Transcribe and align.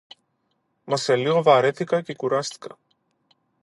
Μα 0.83 0.97
σε 0.97 1.15
λίγο 1.15 1.43
βαρέθηκα 1.43 2.01
και 2.01 2.15
κουράστηκα 2.15 2.77